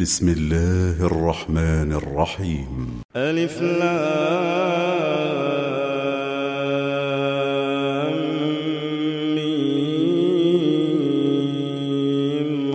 بسم 0.00 0.28
الله 0.28 1.06
الرحمن 1.06 1.92
الرحيم. 1.92 3.00
ألف 3.16 3.62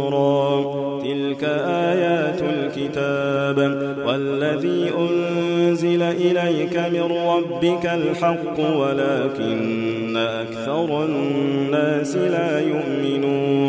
را. 0.08 1.00
تلك 1.04 1.44
آيات 1.66 2.42
الكتاب 2.42 3.58
والذي 4.08 4.92
أنزل 4.98 6.02
إليك 6.02 6.78
من 6.78 7.12
ربك 7.12 7.86
الحق 7.86 8.60
ولكن 8.60 10.18
أكثر 10.18 11.06
الناس 11.06 12.16
لا 12.16 12.60
يؤمنون. 12.60 13.69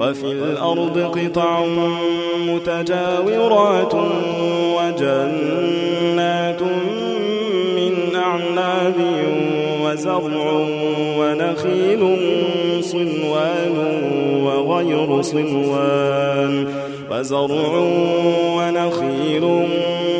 وفي 0.00 0.32
الأرض 0.32 0.98
قطع 0.98 1.64
متجاورات 2.46 3.94
وجنات 4.76 6.62
من 7.76 8.16
أعناب 8.16 8.94
وزرع 9.84 10.66
ونخيل 11.18 12.16
صنوان 12.80 13.76
وغير 14.44 15.22
صنوان 15.22 16.68
وزرع 17.10 17.72
ونخيل 18.56 19.44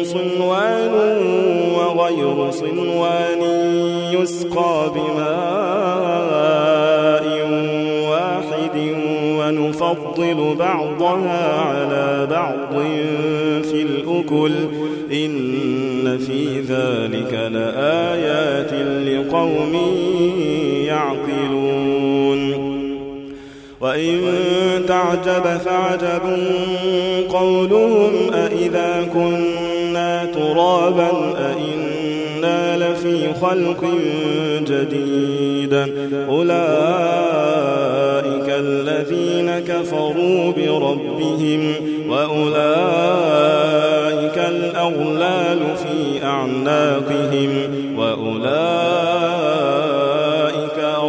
صنوان 0.02 0.94
وغير 1.76 2.50
صنوان 2.50 3.42
يسقى 4.12 4.90
بماء 4.94 5.59
ونفضل 9.90 10.56
بعضها 10.58 11.60
على 11.60 12.26
بعض 12.30 12.82
في 13.64 13.82
الأكل. 13.82 14.52
إن 15.12 16.18
في 16.18 16.60
ذلك 16.60 17.32
لآيات 17.52 18.72
لقوم 19.08 19.76
يعقلون. 20.86 22.40
وإن 23.80 24.20
تعجب 24.88 25.58
فعجب 25.64 26.38
قولهم 27.28 28.12
أإذا 28.34 29.08
كنا 29.14 30.24
ترابا 30.24 31.10
أإنا 31.38 32.76
لفي 32.76 33.34
خلق 33.40 33.84
جديد. 34.66 35.74
أولئك 36.28 37.29
كفروا 39.90 40.52
بربهم 40.52 41.74
وأولئك 42.08 42.50
الأغلال 44.38 45.58
في 45.76 46.24
أعناقهم 46.24 47.50
وأولئك 47.98 48.38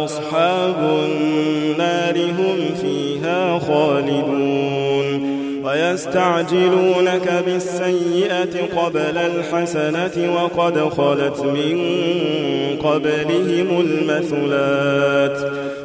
أصحاب 0.04 0.76
النار 1.06 2.16
هم 2.18 2.74
فيها 2.82 3.58
خالدون 3.58 5.32
ويستعجلونك 5.64 7.42
بالسيئة 7.46 8.76
قبل 8.76 9.18
الحسنة 9.18 10.34
وقد 10.34 10.78
خلت 10.78 11.40
من 11.40 11.78
قبلهم 12.82 13.80
المثلات 13.80 15.61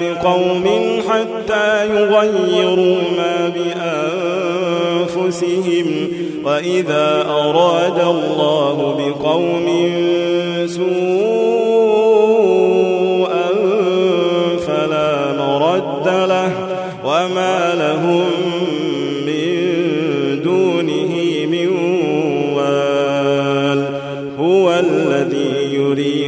بقوم 0.00 0.66
حتى 1.08 1.88
يغيروا 1.88 2.96
ما 3.16 3.52
بأنفسهم. 5.14 5.88
وإذا 6.44 7.26
أراد 7.28 7.98
الله 8.00 8.76
بقوم 8.98 9.66
سوءا 10.66 11.43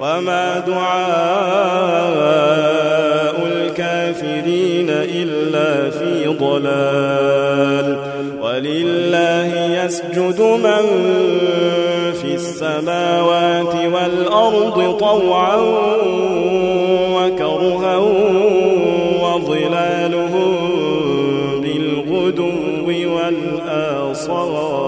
وما 0.00 0.58
دعاء 0.58 0.98
الكافرين 3.46 4.90
إلا 4.90 5.90
في 5.90 6.26
ضلال. 6.26 7.98
ولله 8.42 9.82
يسجد 9.84 10.40
من 10.40 10.84
في 12.12 12.34
السماوات 12.34 13.74
والأرض 13.94 14.96
طوعا 15.00 15.56
وكرها 17.14 17.96
وظلالهم 19.22 20.56
بالغدو 21.62 22.52
والآصال. 22.86 24.87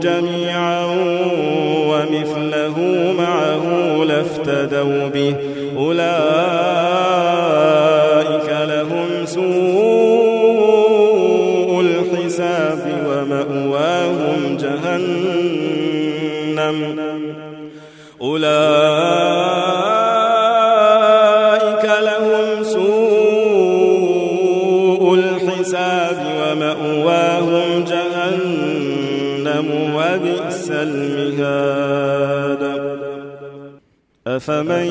جميعا 0.00 0.84
ومثله 1.88 2.76
معه 3.18 3.64
لافتدوا 4.04 5.08
به. 5.08 5.34
أولئك 5.76 6.04
لهم 8.68 9.26
سوء 9.26 9.44
الحساب 11.80 12.82
ومأواهم 13.08 14.56
جهنم. 14.60 14.94
أولئك 18.20 18.93
أفمن 34.36 34.86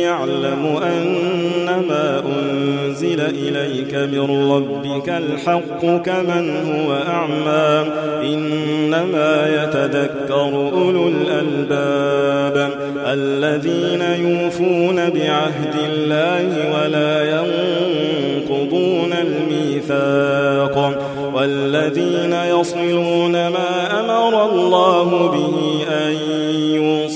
يعلم 0.00 0.80
أنما 0.82 2.22
أنزل 2.26 3.20
إليك 3.20 3.94
من 3.94 4.50
ربك 4.52 5.08
الحق 5.08 5.80
كمن 5.80 6.50
هو 6.66 6.94
أعمى 7.08 7.92
إنما 8.22 9.62
يتذكر 9.64 10.70
أولو 10.72 11.08
الألباب 11.08 12.70
الذين 13.06 14.00
يوفون 14.00 14.96
بعهد 14.96 15.74
الله 15.88 16.74
ولا 16.74 17.40
ينقضون 17.40 19.12
الميثاق 19.12 21.00
والذين 21.34 22.32
يصلون 22.32 23.32
ما 23.32 24.00
أمر 24.00 24.50
الله 24.50 25.28
به 25.28 25.84
أن 25.94 26.33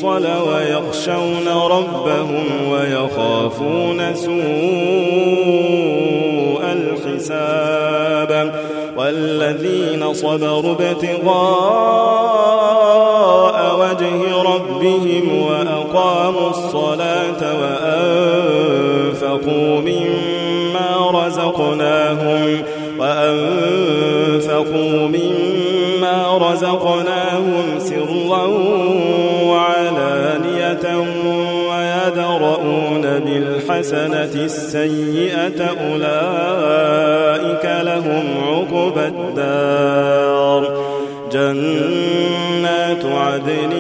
يوصل 0.08 0.26
ويخشون 0.48 1.48
ربهم 1.48 2.44
ويخافون 2.70 4.14
سوء 4.14 4.32
الحساب 6.62 8.54
والذين 8.96 10.14
صبروا 10.14 10.72
ابتغاء 10.72 11.28
وجه 13.80 14.42
ربهم 14.42 15.42
وأقاموا 15.42 16.50
الصلاة 16.50 17.42
وأنفقوا 18.60 19.80
مما 19.80 21.10
رزقناهم 21.10 22.62
وأنفقوا 22.98 25.08
مما 25.08 26.38
رزقناهم 26.38 27.78
سرا 27.78 28.44
بالحسنة 33.68 34.44
السيئة 34.44 35.60
أولئك 35.80 37.64
لهم 37.84 38.24
عقبى 38.48 39.06
الدار. 39.06 40.62
جنات 41.32 43.04
عدن 43.04 43.72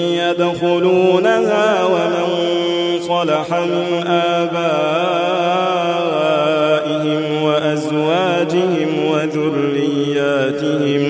يدخلونها 0.00 1.84
ومن 1.84 2.26
صلح 3.00 3.46
من 3.50 4.06
آبائهم 4.06 4.62
وأزواجهم 7.42 8.90
وذرياتهم 9.10 11.04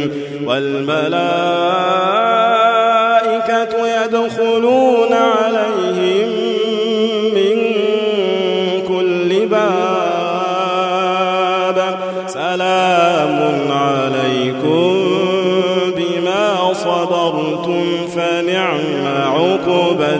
والملائكة 0.46 1.08
يدخلون 4.04 4.87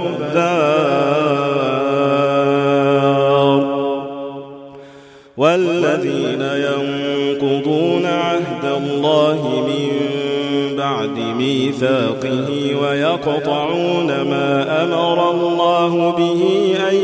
الدار 0.07 1.78
والذين 5.37 6.43
ينقضون 6.43 8.07
عهد 8.07 8.64
الله 8.64 9.64
من 9.69 9.88
بعد 10.76 11.19
ميثاقه 11.19 12.76
ويقطعون 12.83 14.07
ما 14.07 14.85
أمر 14.85 15.31
الله 15.31 16.11
به 16.11 16.75
أن 16.90 16.97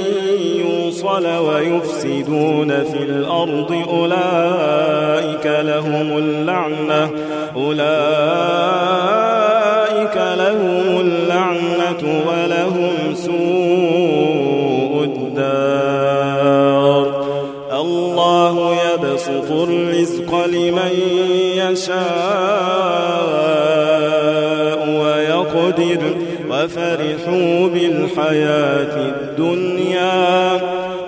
يوصل 0.57 1.27
ويفسدون 1.27 2.85
في 2.85 2.99
الأرض 2.99 3.73
أولئك 3.89 5.47
لهم 5.47 6.19
اللعنة. 6.19 7.11
أولئك 7.57 9.24
وفرحوا 26.65 27.69
بالحياة 27.69 28.97
الدنيا 28.97 30.61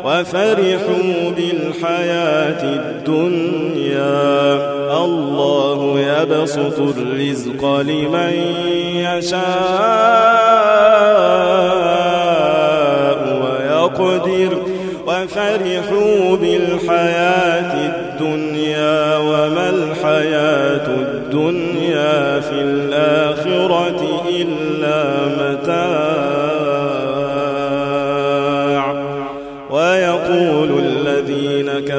وفرحوا 0.04 1.30
بالحياة 1.36 2.62
الدنيا. 2.62 4.16
الله 5.04 6.00
يبسط 6.00 6.78
الرزق 6.78 7.80
لمن 7.80 8.34
يشاء 8.96 9.46
ويقدر. 13.42 14.52
وفرحوا 15.06 16.36
بالحياة 16.36 17.72
الدنيا 17.88 19.16
وما 19.16 19.70
الحياة 19.70 20.86
الدنيا 20.86 22.40
في 22.40 22.60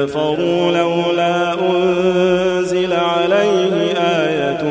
كفروا 0.08 0.72
لولا 0.72 1.54
أنزل 1.70 2.92
عليه 2.92 3.92
آية 3.98 4.62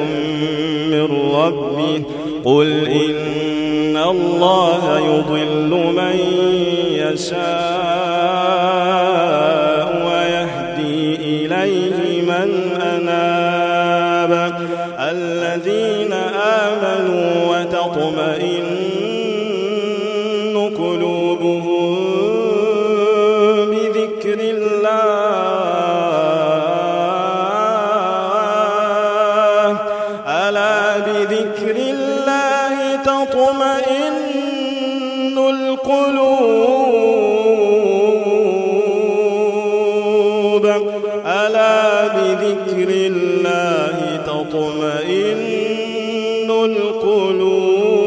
من 0.91 1.33
ربه. 1.35 2.01
قل 2.45 2.87
إن 2.87 3.97
الله 3.97 4.99
يضل 4.99 5.93
من 5.93 6.19
يشاء. 6.91 8.96
تطمئن 44.49 46.51
القلوب. 46.51 47.97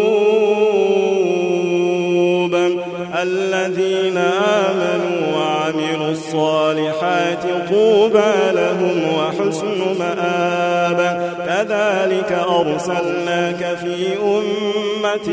الذين 3.22 4.18
آمنوا 4.18 5.36
وعملوا 5.36 6.10
الصالحات 6.10 7.42
طوبى 7.70 8.32
لهم 8.52 8.96
وحسن 9.18 9.80
مآب. 9.98 11.00
كذلك 11.46 12.30
أرسلناك 12.32 13.78
في 13.82 13.96
أمة 14.22 15.28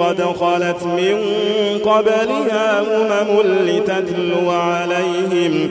قد 0.00 0.22
خلت 0.22 0.82
من 0.82 1.16
قبلها 1.84 2.80
أمم 2.80 3.40
لتتلو 3.66 4.50
عليهم 4.50 5.70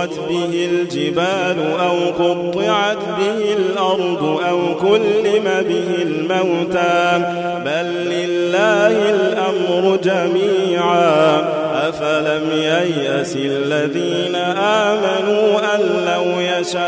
سيرت 0.00 0.20
به 0.28 0.68
الجبال 0.72 1.58
أو 1.80 1.96
قطعت 2.18 2.98
به 3.18 3.52
الأرض 3.52 4.40
أو 4.48 4.58
كلم 4.74 5.44
به 5.44 6.02
الموتى. 6.02 7.24
بل 7.64 7.86
لله 8.10 9.10
الأمر 9.10 9.96
جميعا. 9.96 11.44
أفلم 11.88 12.50
ييأس 12.52 13.36
الذين 13.36 14.34
آمنوا 14.56 15.74
أن 15.74 15.80
لو 16.06 16.40
يشاء 16.40 16.80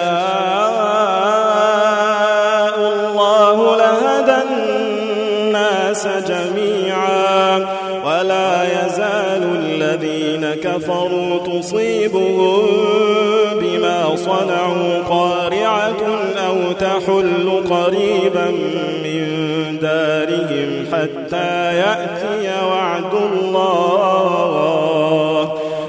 الله 2.79 3.77
لهدى 3.77 4.39
الناس 4.51 6.07
جميعا. 6.07 7.59
ولا 8.07 8.53
يزال 8.65 9.43
الذين 9.65 10.55
كفروا 10.55 11.39
تصيبهم 11.47 12.67
صنعوا 14.25 15.03
قارعة 15.09 16.03
أو 16.49 16.73
تحل 16.73 17.63
قريبا 17.71 18.49
من 19.05 19.23
دارهم 19.83 20.71
حتى 20.93 21.77
يأتي 21.77 22.45
وعد 22.71 23.15
الله. 23.33 24.63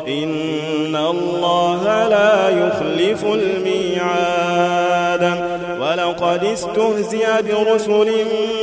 إن 0.07 0.95
الله 0.95 2.07
لا 2.07 2.49
يخلف 2.49 3.21
الميعاد. 3.25 5.23
ولقد 5.81 6.43
استهزئ 6.43 7.25
برسل 7.41 8.07
من 8.07 8.62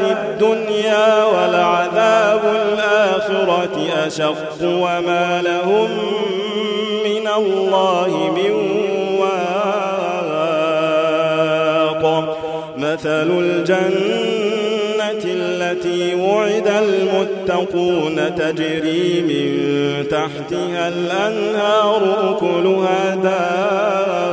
الدنيا 0.00 1.24
ولعذاب 1.24 2.40
الآخرة 2.44 3.76
أشق 4.06 4.62
وما 4.62 5.42
لهم 5.42 5.90
من 7.04 7.28
الله 7.36 8.32
من 8.36 8.52
واق. 9.20 9.64
مثل 12.78 13.30
الجنة 13.30 14.44
التي 15.24 16.14
وعد 16.14 16.68
المتقون 16.68 18.34
تجري 18.34 19.22
من 19.22 19.54
تحتها 20.08 20.88
الأنهار 20.88 22.02
أكلها 22.30 23.14
دائم 23.14 24.24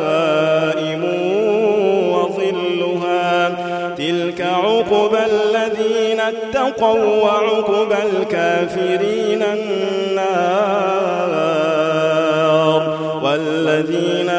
عقبى 4.61 5.17
الذين 5.25 6.19
اتقوا 6.19 7.23
وعقبى 7.23 7.95
الكافرين 8.17 9.43
النار 9.43 11.01
والذين 13.23 14.29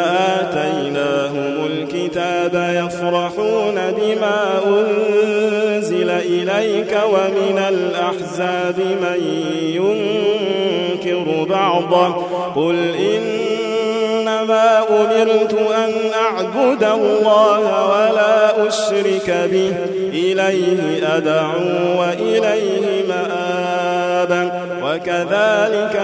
آتيناهم 0.41 1.67
الكتاب 1.67 2.55
يفرحون 2.85 3.75
بما 3.75 4.61
أنزل 4.67 6.11
إليك 6.11 6.99
ومن 7.13 7.59
الأحزاب 7.69 8.79
من 8.79 9.21
ينكر 9.63 11.47
بعضه 11.51 12.27
قل 12.57 12.95
إنما 14.43 14.79
أمرت 14.79 15.55
أن 15.55 15.93
أعبد 16.15 16.83
الله 16.85 17.89
ولا 17.89 18.69
أشرك 18.69 19.49
به. 19.53 19.75
إليه 20.13 21.17
أدعو 21.17 22.01
وإليه 22.01 23.05
مآبا 23.09 24.51
وكذلك 24.85 26.01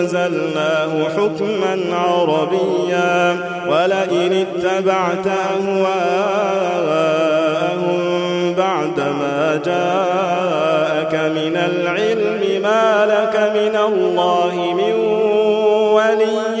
أنزلناه 0.00 0.92
حكما 1.16 1.74
عربيا. 1.92 3.36
ولئن 3.68 4.46
اتبعت 4.46 5.26
أهواءهم 5.26 6.34
بعدما 8.58 9.60
جاءك 9.66 11.14
من 11.14 11.56
العلم 11.56 12.62
ما 12.62 13.06
لك 13.06 13.36
من 13.54 13.76
الله 13.76 14.54
من 14.76 14.94
ولي 15.94 16.60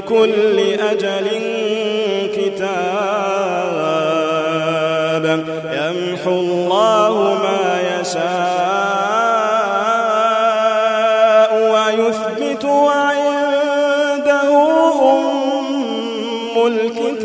لكل 0.00 0.58
أجل 0.80 1.28
كتاب. 2.36 2.80
يمحو 5.72 6.30
الله 6.30 7.14
ما 7.42 7.64
يشاء 8.00 8.30
ويثبت 11.72 12.64
وعنده 12.64 14.50
أم 15.16 16.54
الكتاب. 16.66 17.24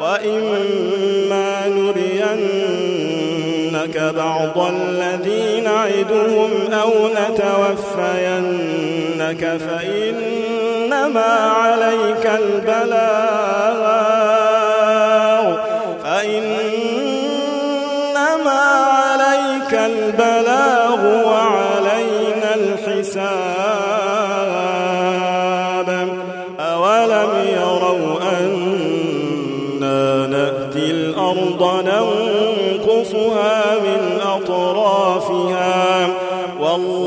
وإما 0.00 1.48
نرينك 1.68 2.76
بعض 4.16 4.56
الذي 4.58 5.46
نعدهم 5.60 6.50
أو 6.72 6.92
نتوفينك 7.08 8.79
فإنما 9.38 11.30
عليك 11.62 12.24
البلاغ. 12.26 13.80
فإنما 16.04 17.00
عليك 18.98 19.72
البلاغ 19.74 21.00
وعلينا 21.26 22.50
الحساب. 22.54 23.50
أولم 26.60 27.30
يروا 27.56 28.10
أنا 28.42 30.00
نأتي 30.26 30.86
الأرض 30.90 31.62
ننقصها؟ 31.84 33.59